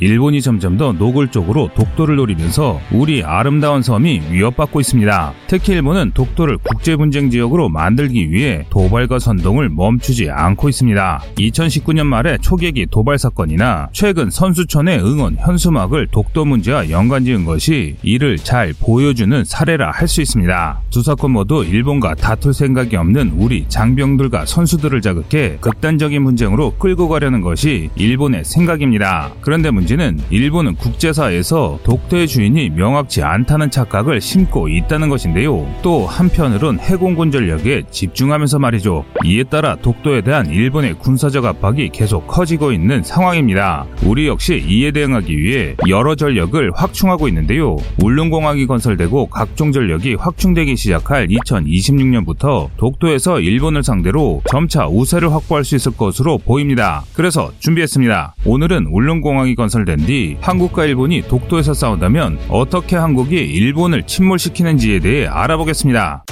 [0.00, 5.32] 일본이 점점 더 노골적으로 독도를 노리면서 우리 아름다운 섬이 위협받고 있습니다.
[5.46, 11.22] 특히 일본은 독도를 국제 분쟁 지역으로 만들기 위해 도발과 선동을 멈추지 않고 있습니다.
[11.38, 18.72] 2019년 말에 초계기 도발 사건이나 최근 선수촌의 응원 현수막을 독도 문제와 연관지은 것이 이를 잘
[18.80, 20.80] 보여주는 사례라 할 수 있습니다.
[20.90, 27.40] 두 사건 모두 일본과 다툴 생각이 없는 우리 장병들과 선수들을 자극해 극단적인 분쟁으로 끌고 가려는
[27.40, 29.32] 것이 일본의 생각입니다.
[29.40, 35.64] 그런데 문제 는 일본은 국제사에서 독도의 주인이 명확치 않다는 착각을 심고 있다는 것인데요.
[35.80, 39.04] 또 한편으론 해공군 전력에 집중하면서 말이죠.
[39.24, 43.86] 이에 따라 독도에 대한 일본의 군사적 압박이 계속 커지고 있는 상황입니다.
[44.02, 47.76] 우리 역시 이에 대응하기 위해 여러 전력을 확충하고 있는데요.
[48.02, 55.96] 울릉공항이 건설되고 각종 전력이 확충되기 시작할 2026년부터 독도에서 일본을 상대로 점차 우세를 확보할 수 있을
[55.96, 57.04] 것으로 보입니다.
[57.14, 58.34] 그래서 준비했습니다.
[58.44, 66.24] 오늘은 울릉공항이 건설 된 뒤 한국과 일본이 독도에서 싸운다면 어떻게 한국이 일본을 침몰시키는지에 대해 알아보겠습니다.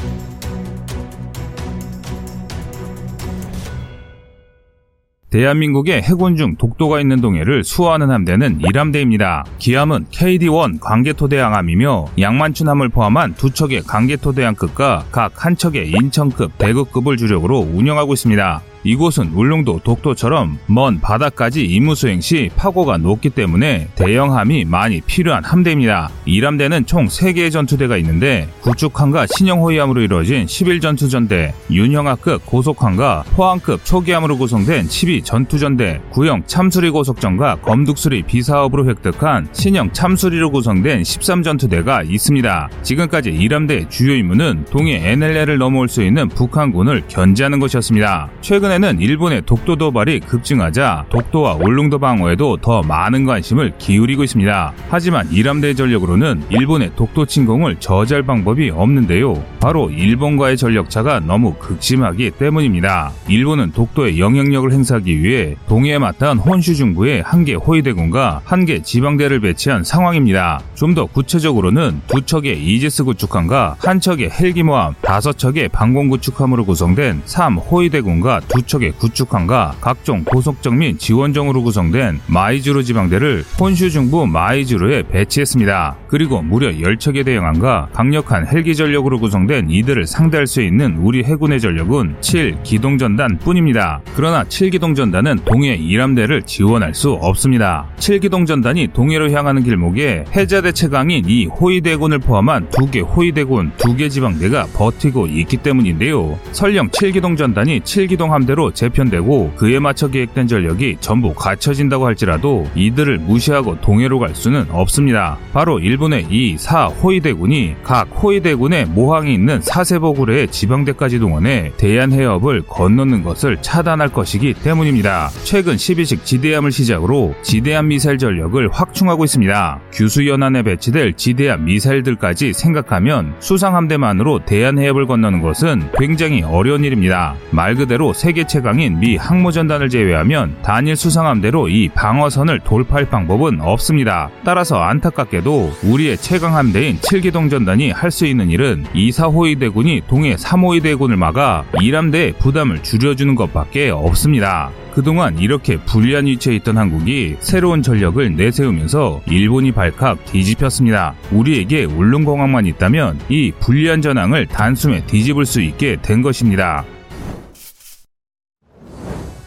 [5.30, 9.44] 대한민국의 해군 중 독도가 있는 동해를 수호하는 함대는 이함대입니다.
[9.58, 18.12] 기함은 KD-1 관계토대양함이며 양만춘함을 포함한 두 척의 관계토대양급과 각 한 척의 인천급 대극급을 주력으로 운영하고
[18.14, 18.62] 있습니다.
[18.84, 26.10] 이곳은 울릉도 독도처럼 먼 바다까지 임무 수행 시 파고가 높기 때문에 대형함이 많이 필요한 함대입니다.
[26.26, 36.10] 이함대는 총 3개의 전투대가 있는데 구축함과 신형호위함으로 이루어진 11전투전대, 윤형하급 고속함과 포항급 초기함으로 구성된 12전투전대,
[36.10, 42.68] 구형 참수리 고속전과 검둑수리 비사업으로 획득한 신형 참수리로 구성된 13전투대가 있습니다.
[42.82, 48.28] 지금까지 이함대의 주요 임무는 동해 NLL을 넘어올 수 있는 북한군을 견제하는 것이었습니다.
[48.42, 54.72] 최근에 최근에는 일본의 독도 도발이 급증하자 독도와 울릉도 방어에도 더 많은 관심을 기울이고 있습니다.
[54.88, 59.42] 하지만 일함대 전력으로는 일본의 독도 침공을 저지할 방법이 없는데요.
[59.60, 63.12] 바로 일본과의 전력차가 너무 극심하기 때문입니다.
[63.28, 69.40] 일본은 독도의 영향력을 행사하기 위해 동해에 맞닿은 혼슈 중부에 한 개 호위대군과 한 개 지방대를
[69.40, 70.60] 배치한 상황입니다.
[70.74, 77.22] 좀 더 구체적으로는 두 척의 이지스 구축함과 한 척의 헬기모함, 다섯 척의 방공 구축함으로 구성된
[77.24, 85.02] 3 호위대군과 두 척의 구축함과 각종 고속정 및 지원정으로 구성된 마이즈루 지방대를 혼슈 중부 마이즈루에
[85.08, 85.96] 배치했습니다.
[86.08, 92.16] 그리고 무려 10척의 대형함과 강력한 헬기 전력으로 구성된 이들을 상대할 수 있는 우리 해군의 전력은
[92.20, 94.00] 7기동전단 뿐입니다.
[94.16, 97.86] 그러나 7기동전단은 동해 이람대를 지원할 수 없습니다.
[97.98, 104.66] 7기동전단이 동해로 향하는 길목에 해자대 최강인 이 호위대군을 포함한 두 개 호위대군, 두 개 지방대가
[104.74, 106.38] 버티고 있기 때문인데요.
[106.52, 113.80] 설령 7기동전단이 7기동 함대 대로 재편되고 그에 맞춰 계획된 전력이 전부 갖춰진다고 할지라도 이들을 무시하고
[113.80, 115.38] 동해로 갈 수는 없습니다.
[115.52, 124.10] 바로 일본의 이 4호위대군이 각 호위대군의 모항이 있는 사세보구레의 지방대까지 동원해 대한해협을 건너는 것을 차단할
[124.10, 125.30] 것이기 때문입니다.
[125.42, 129.80] 최근 12식 지대함을 시작으로 지대함 미사일 전력을 확충하고 있습니다.
[129.92, 137.34] 규수 연안에 배치될 지대함 미사일들까지 생각하면 수상함대만으로 대한해협을 건너는 것은 굉장히 어려운 일입니다.
[137.50, 144.28] 말 그대로 세계 최강인 미 항모전단을 제외하면 단일 수상함대로 이 방어선을 돌파할 방법은 없습니다.
[144.44, 150.36] 따라서 안타깝게도 우리의 최강 함대인 7기동 전단이 할 수 있는 일은 2, 4호위 대군이 동해
[150.36, 154.70] 3호위 대군을 막아 2함대의 부담을 줄여주는 것밖에 없습니다.
[154.94, 161.14] 그동안 이렇게 불리한 위치에 있던 한국이 새로운 전력을 내세우면서 일본이 발칵 뒤집혔습니다.
[161.32, 166.84] 우리에게 울릉공항만 있다면 이 불리한 전황을 단숨에 뒤집을 수 있게 된 것입니다.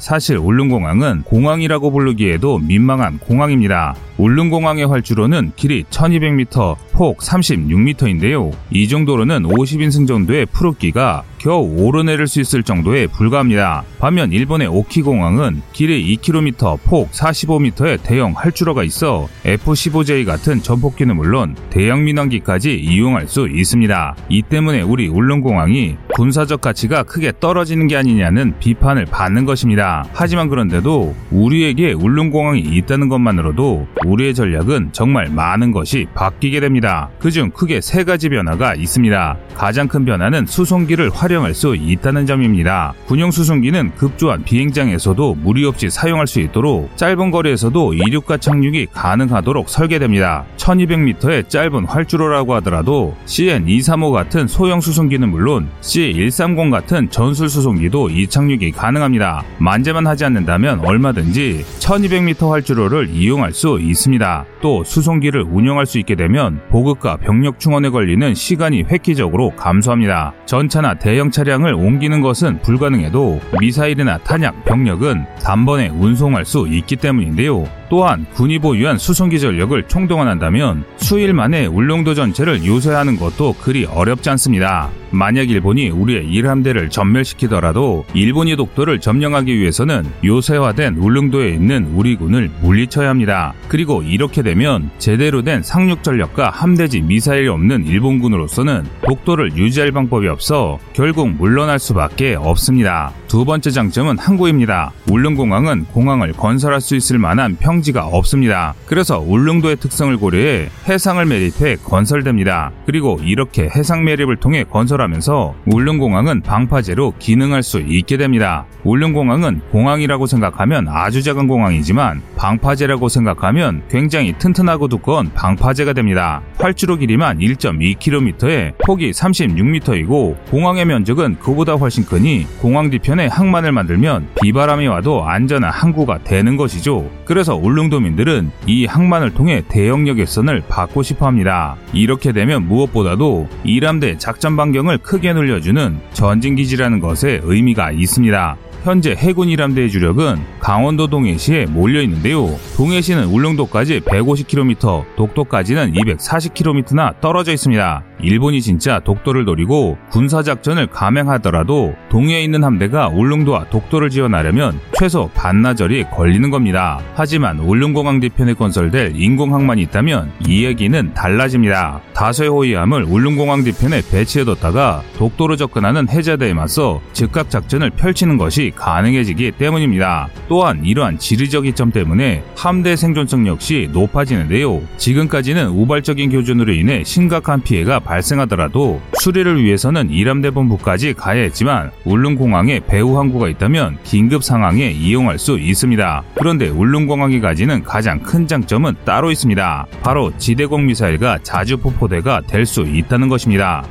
[0.07, 3.93] 사실 울릉공항은 공항이라고 부르기에도 민망한 공항입니다.
[4.17, 8.53] 울릉공항의 활주로는 길이 1200m, 폭 36m인데요.
[8.71, 13.85] 이 정도로는 50인승 정도의 푸르기가 겨우 오르내릴 수 있을 정도에 불과합니다.
[13.99, 22.03] 반면 일본의 오키공항은 길이 2km, 폭 45m의 대형 활주로가 있어 F-15J 같은 전폭기는 물론 대형
[22.03, 24.17] 민항기까지 이용할 수 있습니다.
[24.27, 30.03] 이 때문에 우리 울릉공항이 군사적 가치가 크게 떨어지는 게 아니냐는 비판을 받는 것입니다.
[30.11, 37.09] 하지만 그런데도 우리에게 울릉공항이 있다는 것만으로도 우리의 전략은 정말 많은 것이 바뀌게 됩니다.
[37.19, 39.37] 그중 크게 세 가지 변화가 있습니다.
[39.55, 42.93] 가장 큰 변화는 수송기를 활용 활용할 수 있다는 점입니다.
[43.05, 50.45] 군용 수송기는 급조한 비행장에서도 무리 없이 사용할 수 있도록 짧은 거리에서도 이륙과 착륙이 가능하도록 설계됩니다.
[50.57, 58.71] 1200m의 짧은 활주로라고 하더라도 CN235 같은 소형 수송기는 물론 C130 같은 전술 수송기도 이 착륙이
[58.71, 59.43] 가능합니다.
[59.59, 64.45] 만재만 하지 않는다면 얼마든지 1200m 활주로를 이용할 수 있습니다.
[64.61, 70.33] 또 수송기를 운영할 수 있게 되면 보급과 병력 충원에 걸리는 시간이 획기적으로 감소합니다.
[70.45, 77.67] 전차나 대형 차량을 옮기는 것은 불가능해도 미사일이나 탄약, 병력은 단번에 운송할 수 있기 때문인데요.
[77.89, 84.89] 또한 군이 보유한 수송기 전력을 총동원한다면 수일 만에 울릉도 전체를 요새하는 것도 그리 어렵지 않습니다.
[85.11, 93.09] 만약 일본이 우리의 일함대를 전멸시키더라도 일본이 독도를 점령하기 위해서는 요새화된 울릉도에 있는 우리 군을 물리쳐야
[93.09, 93.53] 합니다.
[93.69, 100.77] 그리고 이렇게 되면 제대로 된 상륙 전력과 함대지 미사일이 없는 일본군으로서는 독도를 유지할 방법이 없어
[100.93, 103.13] 결국 물러날 수밖에 없습니다.
[103.27, 104.93] 두 번째 장점은 항구입니다.
[105.11, 108.73] 울릉공항은 공항을 건설할 수 있을 만한 평지가 없습니다.
[108.85, 112.71] 그래서 울릉도의 특성을 고려해 해상을 매립해 건설됩니다.
[112.85, 118.65] 그리고 이렇게 해상 매립을 통해 건설하면서 울릉공항은 방파제로 기능할 수 있게 됩니다.
[118.85, 126.41] 울릉공항은 공항이라고 생각하면 아주 작은 공항이지만 방파제라고 생각하면 굉장히 튼튼하고 두꺼운 방파제가 됩니다.
[126.57, 134.27] 활주로 길이만 1.2km에 폭이 36m이고 공항의 면적은 그보다 훨씬 크니 공항 뒤편 에 항만을 만들면
[134.41, 137.09] 비바람이 와도 안전한 항구가 되는 것이죠.
[137.25, 141.75] 그래서 울릉도민들은 이 항만을 통해 대역력 개선을 받고 싶어 합니다.
[141.93, 148.57] 이렇게 되면 무엇보다도 이람대 작전 반경을 크게 늘려주는 전진기지라는 것에 의미가 있습니다.
[148.87, 152.47] 현재 해군 이람대의 주력은 강원도 동해시에 몰려 있는데요.
[152.77, 158.03] 동해시는 울릉도까지 150km, 독도까지는 240km나 떨어져 있습니다.
[158.21, 166.49] 일본이 진짜 독도를 노리고 군사작전을 감행하더라도 동해에 있는 함대가 울릉도와 독도를 지원하려면 최소 반나절이 걸리는
[166.49, 166.99] 겁니다.
[167.13, 172.01] 하지만 울릉공항 뒤편에 건설될 인공항만이 있다면 이 얘기는 달라집니다.
[172.13, 180.29] 다수의 호위함을 울릉공항 뒤편에 배치해뒀다가 독도로 접근하는 해자대에 맞서 즉각 작전을 펼치는 것이 가능해지기 때문입니다.
[180.47, 184.81] 또한 이러한 지리적 이점 때문에 함대 생존성 역시 높아지는데요.
[184.97, 193.17] 지금까지는 우발적인 교전으로 인해 심각한 피해가 발생하더라도 수리를 위해서는 이람대 본부까지 가야 했지만 울릉공항에 배후
[193.17, 196.23] 항구가 있다면 긴급 상황에 이용할 수 있습니다.
[196.35, 199.87] 그런데 울릉공항이 가지는 가장 큰 장점은 따로 있습니다.
[200.03, 203.85] 바로 지대공 미사일과 자주 포포대가 될 수 있다는 것입니다.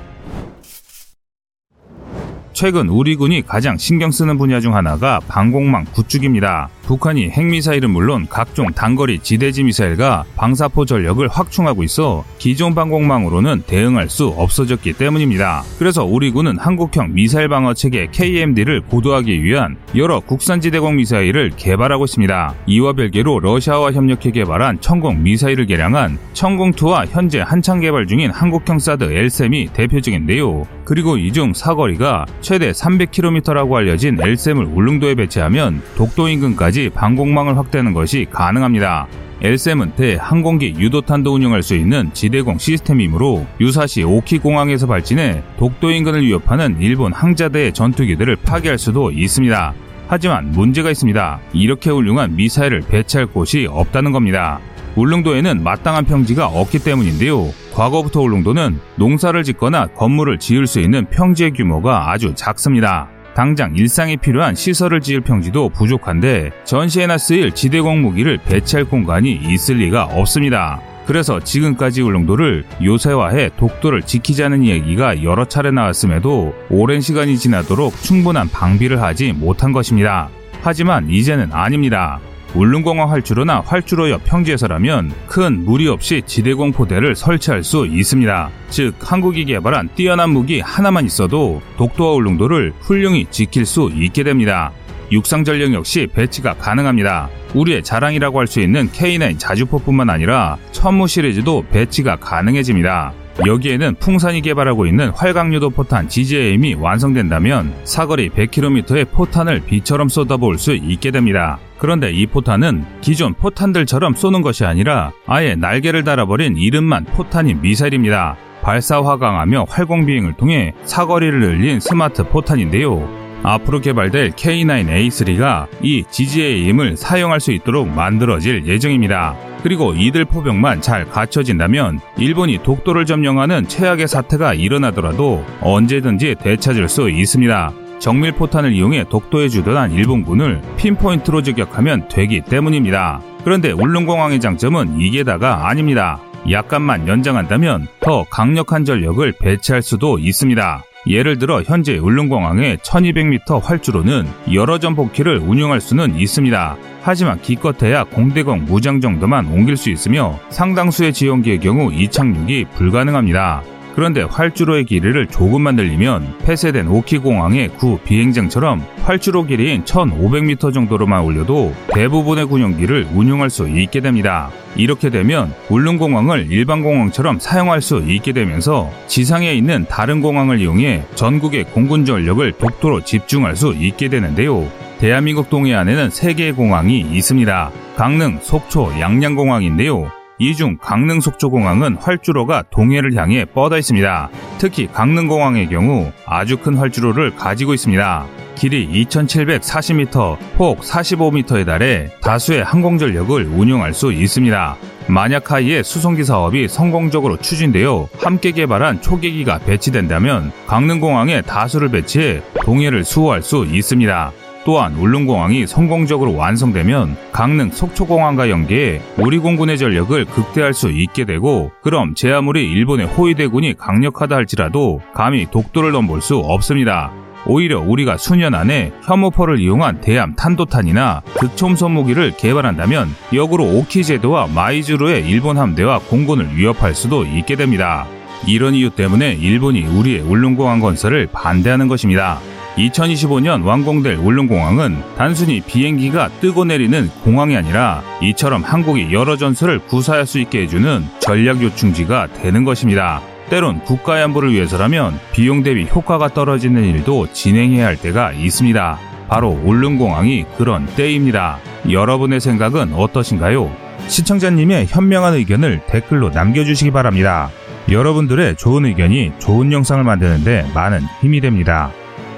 [2.57, 6.71] 최근 우리 군이 가장 신경 쓰는 분야 중 하나가 방공망 구축입니다.
[6.87, 14.29] 북한이 핵미사일은 물론 각종 단거리 지대지 미사일과 방사포 전력을 확충하고 있어 기존 방공망으로는 대응할 수
[14.29, 15.65] 없어졌기 때문입니다.
[15.79, 22.05] 그래서 우리 군은 한국형 미사일 방어 체계 KMD를 고도하기 위한 여러 국산 지대공 미사일을 개발하고
[22.05, 22.55] 있습니다.
[22.67, 29.05] 이와 별개로 러시아와 협력해 개발한 천공 미사일을 개량한 천공2와 현재 한창 개발 중인 한국형 사드
[29.13, 30.67] LSM이 대표적인데요.
[30.85, 38.27] 그리고 이 중 사거리가 최대 300km라고 알려진 LSM을 울릉도에 배치하면 독도 인근까지 방공망을 확대하는 것이
[38.31, 39.07] 가능합니다.
[39.43, 46.77] LSM은 대항공기 유도탄도 운영할 수 있는 지대공 시스템이므로 유사시 오키 공항에서 발진해 독도 인근을 위협하는
[46.81, 49.75] 일본 항자대의 전투기들을 파괴할 수도 있습니다.
[50.09, 51.41] 하지만 문제가 있습니다.
[51.53, 54.61] 이렇게 훌륭한 미사일을 배치할 곳이 없다는 겁니다.
[54.95, 57.51] 울릉도에는 마땅한 평지가 없기 때문인데요.
[57.75, 63.09] 과거부터 울릉도는 농사를 짓거나 건물을 지을 수 있는 평지의 규모가 아주 작습니다.
[63.37, 70.05] 당장 일상에 필요한 시설을 지을 평지도 부족한데 전시에나 쓰일 지대공 무기를 배치할 공간이 있을 리가
[70.05, 70.81] 없습니다.
[71.07, 79.03] 그래서 지금까지 울릉도를 요새화해 독도를 지키자는 이야기가 여러 차례 나왔음에도 오랜 시간이 지나도록 충분한 방비를
[79.03, 80.31] 하지 못한 것입니다.
[80.63, 82.19] 하지만 이제는 아닙니다.
[82.57, 88.51] 울릉공항 활주로나 활주로 옆 평지에서라면 큰 무리 없이 지대공 포대를 설치할 수 있습니다.
[88.71, 94.73] 즉 한국이 개발한 뛰어난 무기 하나만 있어도 독도와 울릉도를 훌륭히 지킬 수 있게 됩니다.
[95.13, 97.29] 육상 전력 역시 배치가 가능합니다.
[97.55, 103.13] 우리의 자랑이라고 할 수 있는 K9 자주포뿐만 아니라 천무 시리즈도 배치가 가능해집니다.
[103.45, 111.11] 여기에는 풍산이 개발하고 있는 활강유도 포탄 GJM이 완성된다면 사거리 100km의 포탄을 비처럼 쏟아부을 수 있게
[111.11, 111.59] 됩니다.
[111.79, 118.37] 그런데 이 포탄은 기존 포탄들처럼 쏘는 것이 아니라 아예 날개를 달아버린 이름만 포탄인 미사일입니다.
[118.63, 123.26] 발사 화 강하며 활공 비행을 통해 사거리를 늘린 스마트 포탄인데요.
[123.47, 129.37] 앞으로 개발될 K9A3가 이 GGAM을 사용할 수 있도록 만들어질 예정입니다.
[129.63, 137.73] 그리고 이들 포병만 잘 갖춰진다면 일본이 독도를 점령하는 최악의 사태가 일어나더라도 언제든지 되찾을 수 있습니다.
[138.01, 143.21] 정밀 포탄을 이용해 독도에 주둔한 일본군을 핀포인트로 저격하면 되기 때문입니다.
[143.45, 146.21] 그런데 울릉공항의 장점은 이게 다가 아닙니다.
[146.51, 150.83] 약간만 연장한다면 더 강력한 전력을 배치할 수도 있습니다.
[151.07, 156.77] 예를 들어 현재 울릉공항의 1200m 활주로는 여러 전복기를 운영할 수는 있습니다.
[157.03, 163.63] 하지만 기껏해야 공대공 무장 정도만 옮길 수 있으며 상당수의 지원기의 경우 이 착륙이 불가능합니다.
[163.97, 172.45] 그런데 활주로의 길이를 조금만 늘리면 폐쇄된 오키공항의 구 비행장처럼 활주로 길이인 1500m 정도로만 올려도 대부분의
[172.45, 174.51] 군용기를 운용할 수 있게 됩니다.
[174.77, 181.65] 이렇게 되면 울릉공항을 일반 공항처럼 사용할 수 있게 되면서 지상에 있는 다른 공항을 이용해 전국의
[181.73, 184.71] 공군 전력을 독도로 집중할 수 있게 되는데요.
[184.99, 187.71] 대한민국 동해안에는 3개의 공항이 있습니다.
[187.97, 190.16] 강릉, 속초, 양양공항인데요.
[190.39, 194.29] 이 중 강릉 속초공항은 활주로가 동해를 향해 뻗어 있습니다.
[194.59, 198.27] 특히 강릉공항의 경우 아주 큰 활주로를 가지고 있습니다.
[198.55, 204.77] 길이 2,740m, 폭 45m에 달해 다수의 항공전력을 운용할 수 있습니다.
[205.09, 213.43] 만약 하이의 수송기 사업이 성공적으로 추진되어 함께 개발한 초계기가 배치된다면 강릉공항에 다수를 배치해 동해를 수호할
[213.43, 214.33] 수 있습니다.
[214.67, 222.17] 또한 울릉공항이 성공적으로 완성되면 강릉 속초공항과 연계해 우리 공군의 전력을 극대화할 수 있게 되고 그럼
[222.17, 227.13] 제 아무리 일본의 호위대군이 강력하다 할지라도 감히 독도를 넘볼 수 없습니다.
[227.47, 235.29] 오히려 우리가 수년 안에 혐오포를 이용한 대함 탄도탄이나 극초음속 무기를 개발한다면 역으로 오키 제도와 마이즈루의
[235.29, 238.05] 일본 함대와 공군을 위협할 수도 있게 됩니다.
[238.49, 242.41] 이런 이유 때문에 일본이 우리의 울릉공항 건설을 반대하는 것입니다.
[242.77, 250.39] 2025년 완공될 울릉공항은 단순히 비행기가 뜨고 내리는 공항이 아니라 이처럼 한국이 여러 전술을 구사할 수
[250.39, 253.23] 있게 해주는 전략 요충지가 되는 것입니다.
[253.49, 258.99] 때론 국가의 안보를 위해서라면 비용 대비 효과가 떨어지는 일도 진행해야 할 때가 있습니다.
[259.29, 261.59] 바로 울릉공항이 그런 때입니다.
[261.91, 263.71] 여러분의 생각은 어떠신가요?
[264.09, 267.51] 시청자님의 현명한 의견을 댓글로 남겨주시기 바랍니다.
[267.91, 271.93] 여러분들의 좋은 의견이 좋은 영상을 만드는데 많은 힘이 됩니다.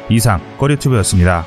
[0.08, 1.44] 이상 꺼리튜브였습니다.